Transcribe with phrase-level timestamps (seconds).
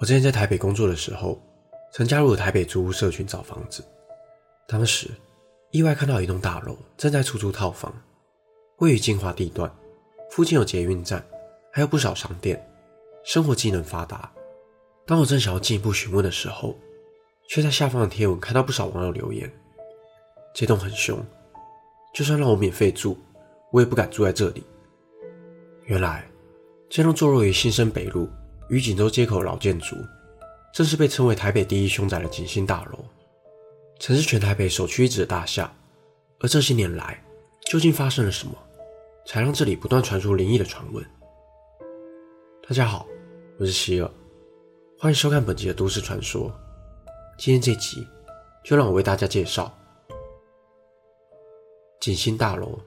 [0.00, 1.40] 我之前在台北工作的时候，
[1.92, 3.84] 曾加入了台北租屋社群找房子。
[4.68, 5.10] 当时
[5.72, 7.92] 意外看到一栋大楼正在出租套房，
[8.76, 9.68] 位于精华地段，
[10.30, 11.24] 附近有捷运站，
[11.72, 12.64] 还有不少商店，
[13.24, 14.30] 生活机能发达。
[15.04, 16.78] 当我正想要进一步询问的时候，
[17.48, 19.52] 却在下方的贴文看到不少网友留言：
[20.54, 21.18] 这栋很凶，
[22.14, 23.18] 就算让我免费住，
[23.72, 24.62] 我也不敢住在这里。
[25.86, 26.24] 原来
[26.88, 28.28] 这栋坐落于新生北路。
[28.68, 29.96] 与锦州街口老建筑，
[30.72, 32.98] 正是被称为台北第一凶宅的景星大楼，
[33.98, 35.72] 曾是全台北首屈一指的大厦。
[36.40, 37.22] 而这些年来，
[37.64, 38.54] 究竟发生了什么，
[39.26, 41.04] 才让这里不断传出灵异的传闻？
[42.68, 43.06] 大家好，
[43.58, 44.10] 我是希尔，
[44.98, 46.52] 欢迎收看本集的都市传说。
[47.38, 48.06] 今天这集，
[48.62, 49.72] 就让我为大家介绍
[52.00, 52.78] 景星大楼。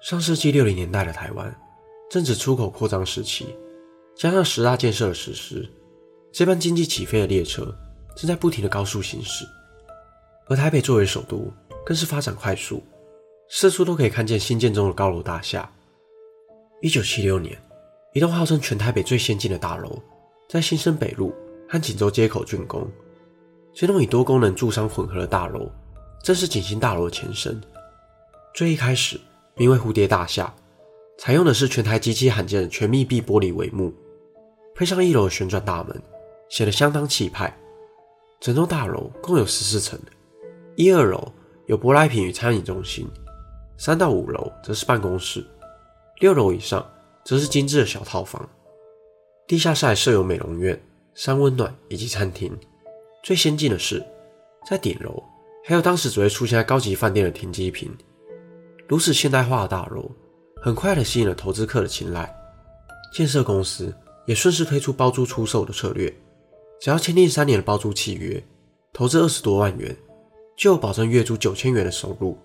[0.00, 1.56] 上世纪六零年代的台湾。
[2.12, 3.56] 正值出口扩张时期，
[4.14, 5.66] 加上十大建设的实施，
[6.30, 7.74] 这班经济起飞的列车
[8.14, 9.46] 正在不停的高速行驶。
[10.46, 11.50] 而台北作为首都，
[11.86, 12.82] 更是发展快速，
[13.48, 15.66] 四处都可以看见新建中的高楼大厦。
[16.82, 17.58] 一九七六年，
[18.12, 19.98] 一栋号称全台北最先进的大楼，
[20.50, 21.32] 在新生北路
[21.66, 22.86] 和锦州街口竣工。
[23.72, 25.66] 这栋以多功能住商混合的大楼，
[26.22, 27.58] 正是景星大楼的前身。
[28.52, 29.18] 最一开始，
[29.56, 30.54] 名为蝴蝶大厦。
[31.18, 33.92] 采用的是全台极其罕见的全密闭玻璃帷幕，
[34.74, 36.02] 配上一楼的旋转大门，
[36.48, 37.56] 显得相当气派。
[38.40, 39.96] 整栋大楼共有十四层，
[40.74, 41.32] 一二楼
[41.66, 43.08] 有舶来品与餐饮中心，
[43.78, 45.46] 三到五楼则是办公室，
[46.18, 46.84] 六楼以上
[47.24, 48.48] 则是精致的小套房。
[49.46, 50.82] 地下室还设有美容院、
[51.14, 52.52] 三温暖以及餐厅。
[53.22, 54.04] 最先进的是，
[54.68, 55.22] 在顶楼
[55.64, 57.96] 还有当时只会出现在高级饭店的停机坪。
[58.88, 60.10] 如此现代化的大楼。
[60.64, 62.32] 很快的吸引了投资客的青睐，
[63.12, 63.92] 建设公司
[64.26, 66.08] 也顺势推出包租出售的策略，
[66.80, 68.40] 只要签订三年的包租契约，
[68.92, 69.96] 投资二十多万元，
[70.56, 72.38] 就保证月租九千元的收入。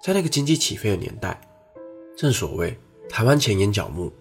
[0.00, 1.40] 在那个经济起飞的年代，
[2.16, 2.78] 正所谓
[3.08, 4.12] 台湾前眼角目，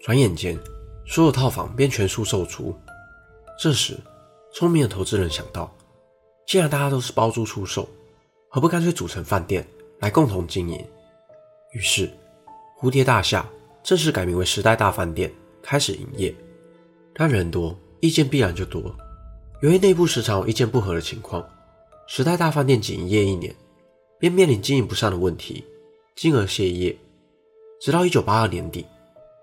[0.00, 0.58] 转眼间
[1.06, 2.74] 所有套房便全数售出。
[3.56, 3.96] 这时，
[4.52, 5.72] 聪明的投资人想到，
[6.44, 7.88] 既然大家都是包租出售，
[8.48, 9.64] 何不干脆组成饭店
[10.00, 10.84] 来共同经营？
[11.72, 12.10] 于是。
[12.84, 13.48] 蝴蝶大厦
[13.82, 16.34] 正式改名为时代大饭店，开始营业。
[17.14, 18.94] 但人多，意见必然就多。
[19.62, 21.42] 由于内部时常有意见不合的情况，
[22.06, 23.54] 时代大饭店仅营业一年，
[24.18, 25.64] 便面临经营不善的问题，
[26.14, 26.94] 进而歇业。
[27.80, 28.84] 直到1982年底，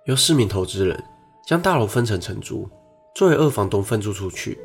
[0.06, 1.03] 由四名投资人
[1.47, 2.69] 将大楼分成承租，
[3.16, 4.59] 作为二房东分租出去。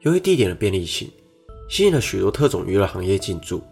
[0.00, 1.10] 由于地点的便利性，
[1.70, 3.62] 吸引了许多特种娱乐行业进驻，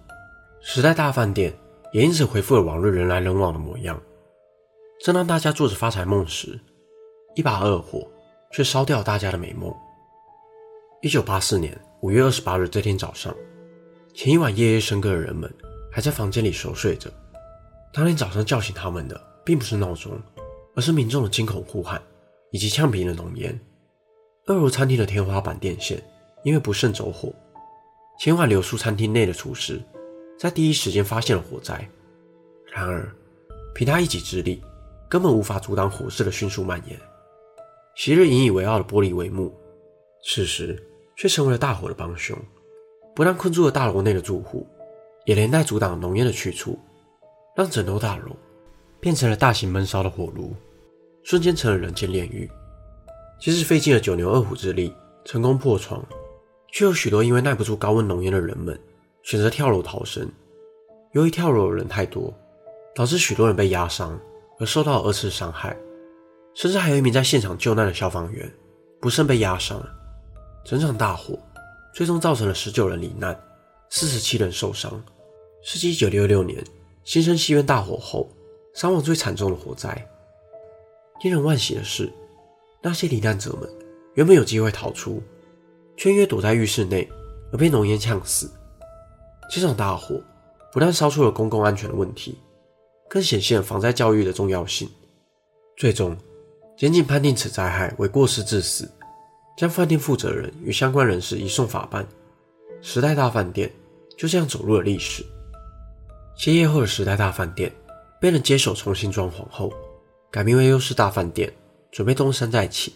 [0.63, 1.53] 时代大饭店
[1.93, 4.01] 也因此恢复了往日人来人往的模样。
[5.03, 6.57] 正当大家做着发财梦时，
[7.35, 8.09] 一把恶火
[8.53, 9.75] 却烧掉了大家的美梦。
[11.01, 13.35] 一九八四年五月二十八日这天早上，
[14.15, 15.53] 前一晚夜夜笙歌的人们
[15.91, 17.11] 还在房间里熟睡着。
[17.93, 20.17] 当天早上叫醒他们的，并不是闹钟，
[20.77, 22.01] 而是民众的惊恐呼喊
[22.53, 23.59] 以及呛鼻的浓烟。
[24.47, 26.01] 二楼餐厅的天花板电线
[26.45, 27.35] 因为不慎走火，
[28.21, 29.83] 前晚留宿餐厅内的厨师
[30.39, 31.89] 在第一时间发现了火灾。
[32.73, 33.13] 然而，
[33.75, 34.63] 凭他一己之力。
[35.13, 36.99] 根本无法阻挡火势的迅速蔓延。
[37.95, 39.53] 昔日引以为傲的玻璃帷幕，
[40.25, 40.83] 此时
[41.19, 42.35] 却成为了大火的帮凶，
[43.15, 44.67] 不但困住了大楼内的住户，
[45.27, 46.79] 也连带阻挡浓烟的去处，
[47.55, 48.35] 让整栋大楼
[49.01, 50.55] 变成了大型闷烧的火炉，
[51.23, 52.51] 瞬间成了人间炼狱。
[53.39, 54.95] 即使费尽了九牛二虎之力，
[55.27, 56.03] 成功破窗，
[56.69, 58.81] 却有许多因为耐不住高温浓烟的人们
[59.25, 60.27] 选择跳楼逃生。
[61.11, 62.33] 由于跳楼的人太多，
[62.95, 64.19] 导致许多人被压伤。
[64.63, 65.77] 而受到二次伤害，
[66.55, 68.49] 甚至还有一名在现场救难的消防员
[69.01, 69.85] 不慎被压伤。
[70.65, 71.37] 整场大火
[71.93, 73.37] 最终造成了十九人罹难，
[73.91, 75.03] 四十七人受伤，
[75.65, 76.63] 是继一九六六年
[77.03, 78.31] 新生戏院大火后
[78.73, 79.91] 伤亡最惨重的火灾。
[81.25, 82.09] 令人惋惜的是，
[82.81, 83.69] 那些罹难者们
[84.15, 85.21] 原本有机会逃出，
[85.97, 87.11] 却因为躲在浴室内
[87.53, 88.49] 而被浓烟呛死。
[89.51, 90.23] 这场大火
[90.73, 92.39] 不但烧出了公共安全的问题。
[93.13, 94.89] 更显现防灾教育的重要性。
[95.77, 96.17] 最终，
[96.79, 98.91] 检警判定此灾害为过失致死，
[99.55, 102.09] 将饭店负责人与相关人士移送法办。
[102.81, 103.71] 时代大饭店
[104.17, 105.23] 就这样走入了历史。
[106.39, 107.71] 歇业后的时代大饭店
[108.19, 109.71] 被人接手重新装潢后，
[110.31, 111.53] 改名为优势大饭店，
[111.91, 112.95] 准备东山再起。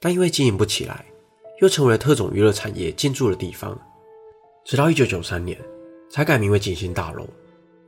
[0.00, 1.04] 但因为经营不起来，
[1.60, 3.78] 又成为了特种娱乐产业进驻的地方。
[4.64, 5.60] 直到1993年，
[6.10, 7.28] 才改名为景星大楼，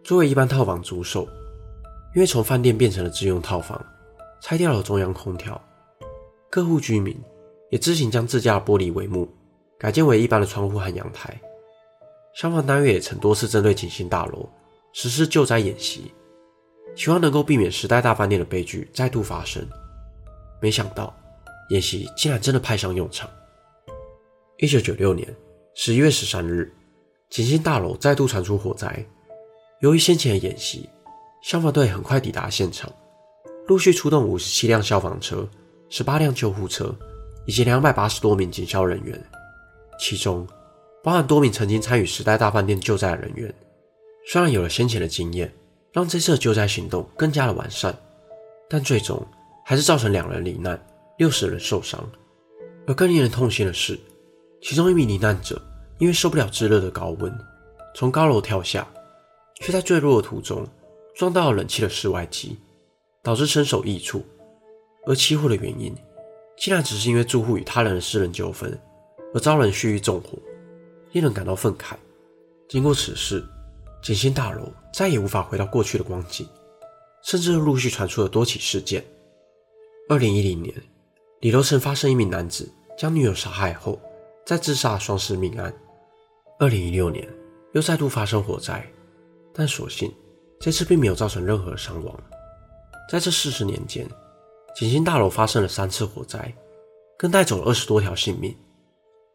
[0.05, 1.26] 作为一般套房租售。
[2.16, 3.78] 因为从饭店变成了自用套房，
[4.40, 5.62] 拆掉了中央空调，
[6.48, 7.14] 各户居民
[7.68, 9.28] 也自行将自家的玻璃帷幕
[9.78, 11.38] 改建为一般的窗户和阳台。
[12.34, 14.48] 消防单位也曾多次针对景星大楼
[14.94, 16.10] 实施救灾演习，
[16.94, 19.62] 希望能够避免时代大饭店的悲剧再度发生。
[20.58, 21.14] 没想到，
[21.68, 23.28] 演习竟然真的派上用场。
[24.56, 25.28] 一九九六年
[25.74, 26.74] 十一月十三日，
[27.28, 29.04] 景星大楼再度传出火灾。
[29.80, 30.88] 由于先前的演习，
[31.43, 32.93] 消防队很快抵达现场，
[33.69, 35.49] 陆续出动五十七辆消防车、
[35.88, 36.94] 十八辆救护车
[37.47, 39.23] 以及两百八十多名警消人员，
[39.99, 40.47] 其中
[41.05, 43.55] 包含多名曾经参与时代大饭店救灾的人员。
[44.27, 45.53] 虽然有了先前的经验，
[45.93, 47.97] 让这次的救灾行动更加的完善，
[48.69, 49.25] 但最终
[49.65, 50.81] 还是造成两人罹难，
[51.19, 52.03] 六十人受伤。
[52.88, 53.99] 而更令人痛心的是，
[54.61, 55.61] 其中一名罹难者
[55.99, 57.33] 因为受不了炙热的高温，
[57.94, 58.87] 从高楼跳下。
[59.62, 60.69] 却在坠落的途中
[61.16, 62.58] 撞到冷气的室外机，
[63.22, 64.22] 导致身首异处。
[65.06, 65.94] 而起火的原因，
[66.58, 68.78] 竟然只是因为住户与他人的私人纠纷
[69.32, 70.36] 而遭人蓄意纵火，
[71.12, 71.94] 令人感到愤慨。
[72.68, 73.42] 经过此事，
[74.02, 76.46] 景星大楼再也无法回到过去的光景，
[77.22, 79.02] 甚至陆续传出了多起事件。
[80.10, 80.74] 二零一零年，
[81.40, 83.98] 里头曾发生一名男子将女友杀害后
[84.44, 85.72] 再自杀双尸命案。
[86.58, 87.26] 二零一六年，
[87.72, 88.86] 又再度发生火灾。
[89.54, 90.12] 但所幸，
[90.58, 92.14] 这次并没有造成任何伤亡。
[93.11, 94.08] 在这四十年间，
[94.75, 96.53] 景星大楼发生了三次火灾，
[97.17, 98.56] 更带走了二十多条性命，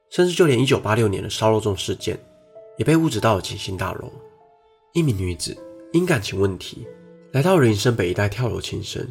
[0.09, 2.19] 甚至就连1986年的烧肉粽事件，
[2.77, 4.11] 也被误指到了景星大楼。
[4.93, 5.57] 一名女子
[5.93, 6.85] 因感情问题
[7.31, 9.07] 来到林森北一带跳楼轻生，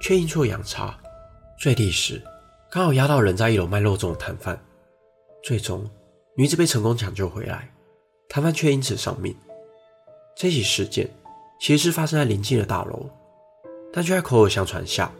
[0.00, 0.98] 却阴错阳差，
[1.58, 2.22] 坠地时
[2.70, 4.58] 刚好压到人在一楼卖肉粽的摊贩，
[5.42, 5.86] 最终
[6.34, 7.70] 女子被成功抢救回来，
[8.26, 9.36] 摊贩却因此丧命。
[10.34, 11.10] 这起事件
[11.62, 13.08] 其实是发生在邻近的大楼，
[13.92, 15.12] 但却在口耳相传下，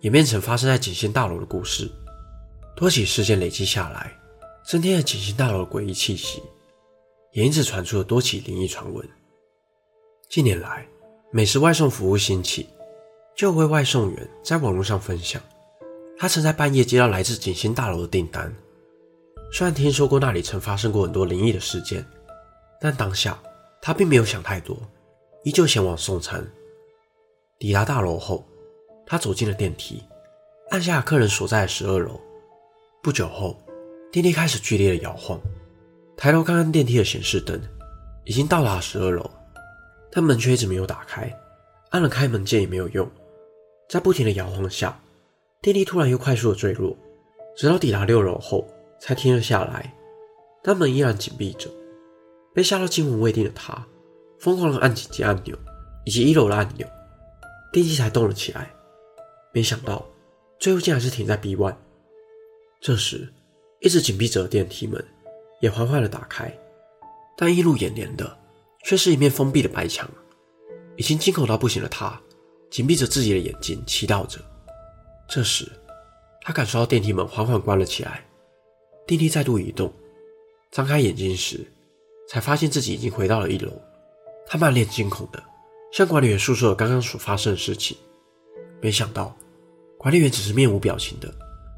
[0.00, 1.86] 演变成发生在景星大楼的故事。
[2.74, 4.10] 多起事件累积下来，
[4.64, 6.42] 增添了景星大楼的诡异气息，
[7.32, 9.06] 也因此传出了多起灵异传闻。
[10.30, 10.88] 近年来，
[11.30, 12.70] 美食外送服务兴起，
[13.36, 15.42] 就有位外送员在网络上分享，
[16.16, 18.50] 他曾在半夜接到来自景星大楼的订单。
[19.52, 22.02] 虽然听说过那里曾发生过很多灵异的事件，
[22.80, 23.38] 但当下。
[23.82, 24.80] 他并没有想太多，
[25.44, 26.44] 依旧前往送餐。
[27.58, 28.44] 抵达大楼后，
[29.06, 30.02] 他走进了电梯，
[30.70, 32.20] 按下客人所在的十二楼。
[33.02, 33.56] 不久后，
[34.10, 35.40] 电梯开始剧烈的摇晃。
[36.16, 37.60] 抬头看看电梯的显示灯，
[38.24, 39.28] 已经到达十二楼，
[40.10, 41.32] 但门却一直没有打开。
[41.90, 43.08] 按了开门键也没有用，
[43.88, 44.98] 在不停的摇晃下，
[45.60, 46.96] 电梯突然又快速的坠落，
[47.56, 48.66] 直到抵达六楼后
[49.00, 49.92] 才停了下来，
[50.62, 51.68] 但门依然紧闭着。
[52.54, 53.86] 被吓到惊魂未定的他，
[54.42, 55.56] 疯狂地按紧急按钮
[56.04, 56.84] 以及一楼的按钮，
[57.72, 58.68] 电梯才动了起来。
[59.52, 60.04] 没想到，
[60.58, 61.76] 最后竟然是停在 B one。
[62.80, 63.32] 这时，
[63.78, 65.02] 一直紧闭着的电梯门
[65.60, 66.52] 也缓缓地打开，
[67.36, 68.36] 但映入眼帘的
[68.82, 70.10] 却是一面封闭的白墙。
[70.96, 72.20] 已经惊恐到不行的他，
[72.68, 74.40] 紧闭着自己的眼睛，祈祷着。
[75.28, 75.70] 这时，
[76.40, 78.26] 他感受到电梯门缓缓关了起来，
[79.06, 79.92] 电梯再度移动，
[80.72, 81.64] 张开眼睛时。
[82.28, 83.70] 才发现自己已经回到了一楼，
[84.46, 85.42] 他满脸惊恐的
[85.92, 87.96] 向管理员诉说了刚刚所发生的事情。
[88.80, 89.34] 没想到，
[89.98, 91.32] 管理员只是面无表情的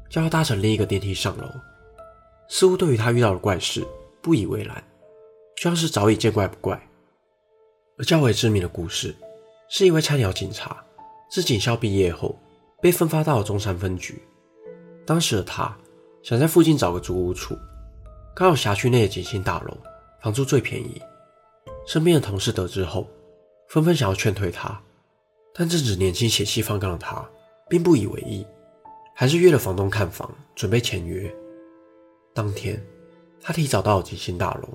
[0.09, 1.47] 叫他搭乘另一个电梯上楼，
[2.49, 3.85] 似乎对于他遇到的怪事
[4.21, 4.83] 不以为然，
[5.55, 6.81] 就像是早已见怪不怪。
[7.97, 9.15] 而较为知名的故事，
[9.69, 10.83] 是一位菜鸟警察
[11.29, 12.37] 自警校毕业后
[12.81, 14.21] 被分发到了中山分局，
[15.05, 15.75] 当时的他
[16.23, 17.57] 想在附近找个租屋处，
[18.35, 19.77] 刚好辖区内的景星大楼。
[20.21, 20.99] 房租最便宜，
[21.85, 23.07] 身边的同事得知后，
[23.67, 24.81] 纷纷想要劝退他，
[25.53, 27.23] 但正值年轻血气方刚的他，
[27.69, 28.45] 并不以为意，
[29.15, 31.33] 还是约了房东看房，准备签约。
[32.33, 32.83] 当天，
[33.39, 34.69] 他提早到了景星大楼，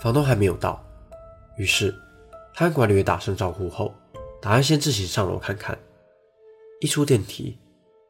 [0.00, 0.82] 房东还没有到，
[1.58, 1.94] 于是
[2.54, 3.92] 他跟管理员打声招呼后，
[4.40, 5.76] 打算先自行上楼看看。
[6.80, 7.58] 一出电梯，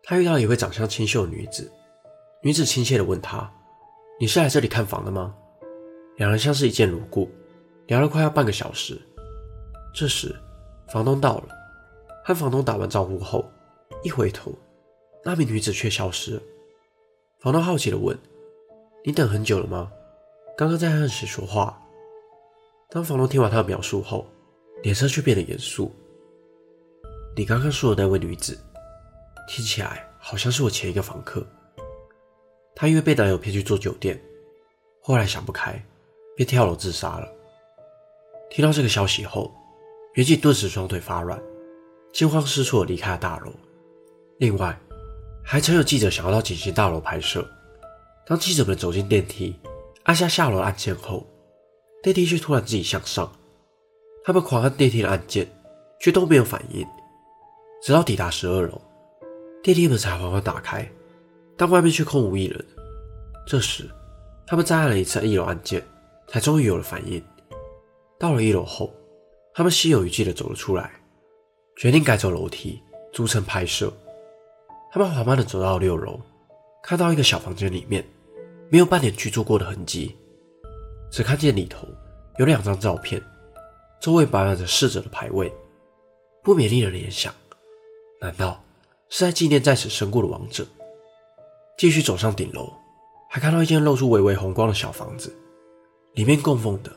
[0.02, 1.73] 他遇到一位长相清秀的女子，
[2.43, 3.50] 女子亲切地问他
[4.21, 5.35] ：“你是来这里看房的吗？”
[6.19, 7.31] 两人像是一见如故，
[7.87, 9.00] 聊了快要半个小时。
[9.95, 10.35] 这时，
[10.88, 11.49] 房东到了，
[12.25, 13.49] 和房东打完招呼后，
[14.02, 14.52] 一回头，
[15.25, 16.43] 那名女子却消失了。
[17.38, 18.19] 房东好奇地问
[19.05, 19.90] ：“你等很久了吗？
[20.57, 21.81] 刚刚在和谁说话？”
[22.90, 24.26] 当房东听完他的描述后，
[24.83, 25.90] 脸色却变得严肃
[27.37, 28.59] ：“你刚刚说的那位女子，
[29.49, 31.47] 听起来好像是我前一个房客。
[32.75, 34.21] 她因为被男友骗去做酒店，
[35.00, 35.81] 后来想不开。”
[36.37, 37.26] 便跳楼自杀了。
[38.50, 39.52] 听到这个消息后，
[40.14, 41.40] 员警顿时双腿发软，
[42.12, 43.52] 惊慌失措离开了大楼。
[44.38, 44.78] 另外，
[45.42, 47.46] 还曾有记者想要到景星大楼拍摄。
[48.26, 49.54] 当记者们走进电梯，
[50.04, 51.26] 按下下楼按键后，
[52.02, 53.30] 电梯却突然自己向上。
[54.24, 55.46] 他们狂按电梯的按键，
[56.00, 56.86] 却都没有反应。
[57.82, 58.80] 直到抵达十二楼，
[59.62, 60.88] 电梯门才缓缓打开，
[61.56, 62.64] 但外面却空无一人。
[63.46, 63.88] 这时，
[64.46, 65.80] 他们再按了一次一楼按键，
[66.26, 67.22] 才终于有了反应。
[68.18, 68.92] 到了一楼后，
[69.54, 70.90] 他们心有余悸地走了出来，
[71.76, 72.82] 决定改走楼梯，
[73.12, 73.92] 逐层拍摄。
[74.90, 76.20] 他们缓慢地走到六楼，
[76.82, 78.04] 看到一个小房间里面。
[78.68, 80.16] 没有半点居住过的痕迹，
[81.08, 81.87] 只看见里头
[82.37, 83.23] 有两张照片，
[84.00, 85.54] 周围摆满着逝者的牌位，
[86.42, 87.32] 不免令人联想：
[88.20, 88.61] 难道
[89.08, 90.66] 是在纪念在此身故的亡者？
[91.78, 92.73] 继续走上顶楼，
[93.30, 95.32] 还看到一间露出微微红光的小房子，
[96.14, 96.90] 里面供奉的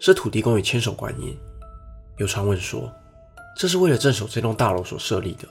[0.00, 1.38] 是土地公与千手观音。
[2.16, 2.92] 有传闻说，
[3.56, 5.46] 这是为了镇守这栋大楼所设立的。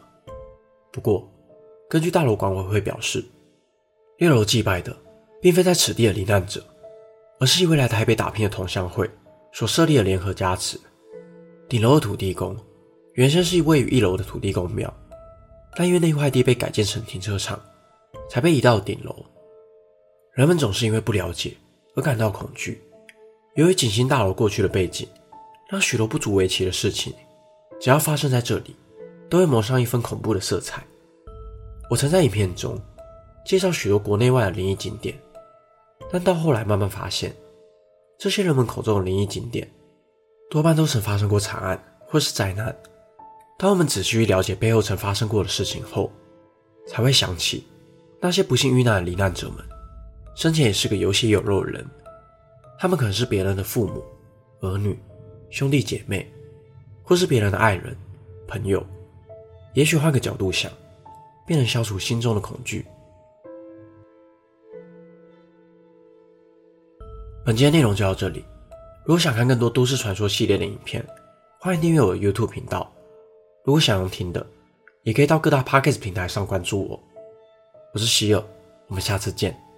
[0.92, 1.32] 不过，
[1.90, 3.24] 根据大楼管委会表示，
[4.18, 4.94] 六楼祭拜的。
[5.42, 6.62] 并非在此地的罹难者，
[7.40, 9.10] 而是一位来台北打拼的同乡会
[9.54, 10.78] 所设立的联合加持。
[11.70, 12.54] 顶楼的土地公
[13.14, 14.94] 原先是位于一楼的土地公庙，
[15.78, 17.58] 但因为那块地被改建成停车场，
[18.30, 19.16] 才被移到顶楼。
[20.34, 21.56] 人们总是因为不了解
[21.96, 22.82] 而感到恐惧。
[23.56, 25.08] 由于景星大楼过去的背景，
[25.70, 27.14] 让许多不足为奇的事情，
[27.80, 28.76] 只要发生在这里，
[29.30, 30.84] 都会蒙上一份恐怖的色彩。
[31.90, 32.80] 我曾在影片中
[33.46, 35.18] 介绍许多国内外的灵异景点。
[36.12, 37.36] 但到后来慢慢发现，
[38.18, 39.70] 这些人们口中的灵异景点，
[40.50, 42.76] 多半都曾发生过惨案或是灾难。
[43.58, 46.12] 当我们仔细去了解背后曾发生过的事情后，
[46.88, 47.68] 才会想起
[48.20, 49.58] 那些不幸遇难的罹难者们，
[50.36, 51.86] 生前也是个有血有肉的人。
[52.82, 54.02] 他们可能是别人的父母、
[54.62, 54.98] 儿女、
[55.50, 56.26] 兄弟姐妹，
[57.04, 57.94] 或是别人的爱人、
[58.48, 58.82] 朋友。
[59.74, 60.72] 也许换个角度想，
[61.46, 62.86] 便能消除心中的恐惧。
[67.46, 68.46] 本期的内容就到这里。
[69.04, 71.06] 如果想看更多都市传说系列的影片，
[71.60, 72.90] 欢迎订阅我的 YouTube 频道。
[73.66, 74.46] 如果想要听的，
[75.04, 77.04] 也可以到各大 Podcast 平台上关注我。
[77.94, 78.42] 我是希尔，
[78.88, 79.69] 我们下次见。